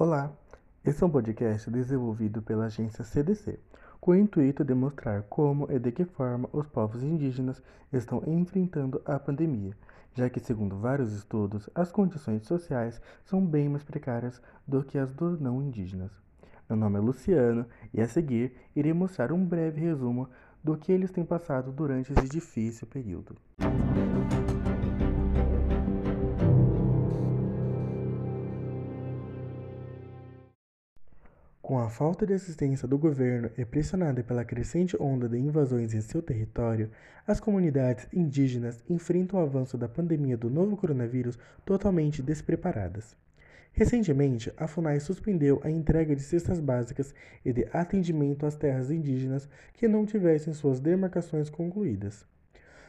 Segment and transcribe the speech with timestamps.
[0.00, 0.30] Olá,
[0.84, 3.58] esse é um podcast desenvolvido pela agência CDC,
[4.00, 7.60] com o intuito de mostrar como e de que forma os povos indígenas
[7.92, 9.76] estão enfrentando a pandemia,
[10.14, 15.12] já que, segundo vários estudos, as condições sociais são bem mais precárias do que as
[15.12, 16.12] dos não indígenas.
[16.70, 20.28] Meu nome é Luciano e a seguir irei mostrar um breve resumo
[20.62, 23.34] do que eles têm passado durante esse difícil período.
[31.68, 36.00] Com a falta de assistência do governo e pressionada pela crescente onda de invasões em
[36.00, 36.90] seu território,
[37.26, 43.14] as comunidades indígenas enfrentam o avanço da pandemia do novo coronavírus totalmente despreparadas.
[43.70, 49.46] Recentemente, a FUNAI suspendeu a entrega de cestas básicas e de atendimento às terras indígenas
[49.74, 52.24] que não tivessem suas demarcações concluídas.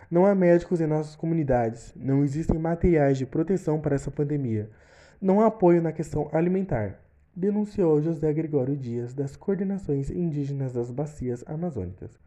[0.10, 4.70] Não há médicos em nossas comunidades, não existem materiais de proteção para essa pandemia,
[5.22, 11.44] não há apoio na questão alimentar denunciou José Gregório Dias das coordenações indígenas das bacias
[11.48, 12.20] amazônicas.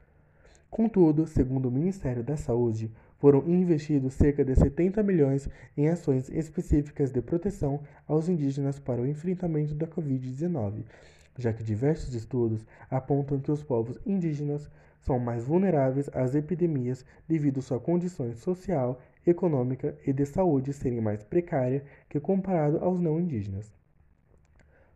[0.70, 7.12] Contudo, segundo o Ministério da Saúde, foram investidos cerca de 70 milhões em ações específicas
[7.12, 10.84] de proteção aos indígenas para o enfrentamento da Covid-19,
[11.36, 14.70] já que diversos estudos apontam que os povos indígenas
[15.02, 21.22] são mais vulneráveis às epidemias devido sua condição social, econômica e de saúde serem mais
[21.22, 23.72] precária que comparado aos não indígenas.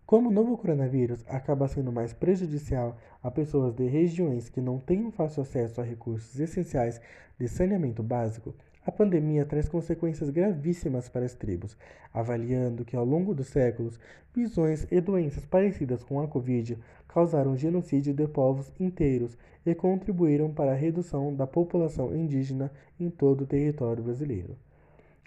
[0.07, 5.05] Como o novo coronavírus acaba sendo mais prejudicial a pessoas de regiões que não têm
[5.05, 7.01] um fácil acesso a recursos essenciais
[7.37, 8.55] de saneamento básico,
[8.87, 11.77] a pandemia traz consequências gravíssimas para as tribos,
[12.15, 13.99] avaliando que ao longo dos séculos,
[14.33, 20.71] visões e doenças parecidas com a Covid causaram genocídio de povos inteiros e contribuíram para
[20.71, 22.71] a redução da população indígena
[23.01, 24.57] em todo o território brasileiro.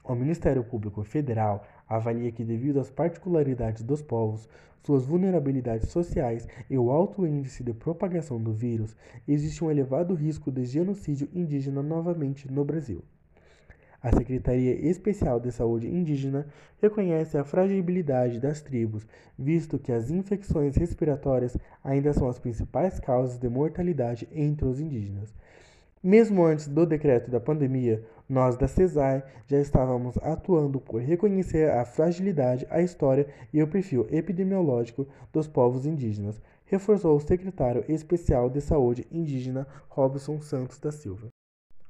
[0.04, 4.48] O Ministério Público Federal avalia que, devido às particularidades dos povos,
[4.84, 8.96] suas vulnerabilidades sociais e o alto índice de propagação do vírus,
[9.28, 13.04] existe um elevado risco de genocídio indígena novamente no Brasil.
[14.02, 16.48] A Secretaria Especial de Saúde Indígena
[16.82, 19.06] reconhece a fragilidade das tribos,
[19.38, 25.36] visto que as infecções respiratórias ainda são as principais causas de mortalidade entre os indígenas.
[26.02, 31.84] Mesmo antes do decreto da pandemia, nós da CESAR já estávamos atuando por reconhecer a
[31.84, 38.62] fragilidade, a história e o perfil epidemiológico dos povos indígenas, reforçou o secretário especial de
[38.62, 41.30] Saúde Indígena Robson Santos da Silva.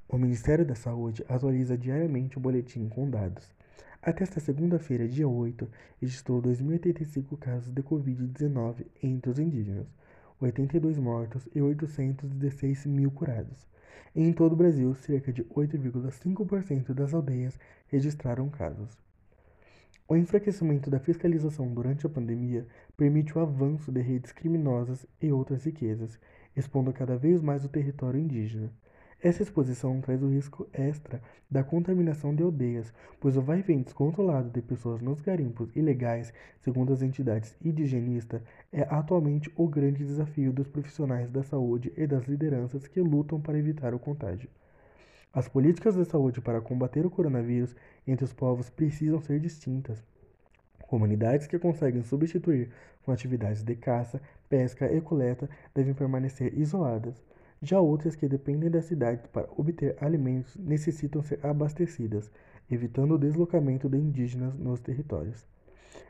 [0.07, 3.51] O Ministério da Saúde atualiza diariamente o boletim com dados.
[4.01, 5.67] Até esta segunda-feira, dia 8,
[6.01, 9.87] registrou 2.085 casos de Covid-19 entre os indígenas,
[10.39, 13.67] 82 mortos e 816 mil curados.
[14.15, 18.97] Em todo o Brasil, cerca de 8,5% das aldeias registraram casos.
[20.07, 22.65] O enfraquecimento da fiscalização durante a pandemia
[22.97, 26.19] permite o avanço de redes criminosas e outras riquezas,
[26.55, 28.71] expondo cada vez mais o território indígena.
[29.21, 31.21] Essa exposição traz o risco extra
[31.51, 37.01] da contaminação de aldeias, pois o vai-vem descontrolado de pessoas nos garimpos ilegais, segundo as
[37.01, 38.41] entidades indigenistas,
[38.71, 43.59] é atualmente o grande desafio dos profissionais da saúde e das lideranças que lutam para
[43.59, 44.49] evitar o contágio.
[45.33, 47.75] As políticas de saúde para combater o coronavírus
[48.07, 50.01] entre os povos precisam ser distintas.
[50.87, 52.71] Comunidades que conseguem substituir
[53.03, 57.21] com atividades de caça, pesca e coleta devem permanecer isoladas.
[57.61, 62.31] Já outras que dependem da cidade para obter alimentos necessitam ser abastecidas,
[62.71, 65.45] evitando o deslocamento de indígenas nos territórios.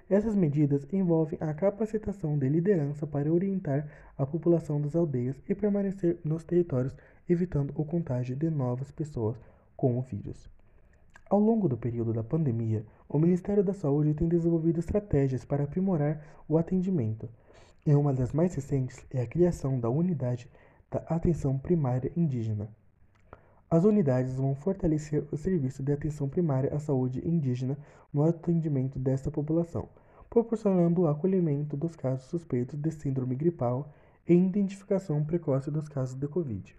[0.09, 3.87] Essas medidas envolvem a capacitação de liderança para orientar
[4.17, 6.95] a população das aldeias e permanecer nos territórios,
[7.27, 9.39] evitando o contágio de novas pessoas
[9.77, 10.49] com o vírus.
[11.29, 16.23] Ao longo do período da pandemia, o Ministério da Saúde tem desenvolvido estratégias para aprimorar
[16.47, 17.29] o atendimento.
[17.85, 20.49] E uma das mais recentes é a criação da Unidade
[20.89, 22.69] da atenção primária indígena.
[23.69, 27.77] As unidades vão fortalecer o serviço de atenção primária à saúde indígena
[28.11, 29.87] no atendimento desta população,
[30.29, 33.93] proporcionando o acolhimento dos casos suspeitos de síndrome gripal
[34.27, 36.75] e identificação precoce dos casos de Covid.